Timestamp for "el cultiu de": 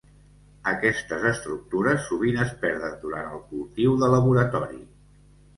3.37-4.11